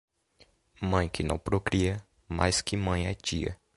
[0.81, 3.55] Mãe que não procria, mais que mãe é tia.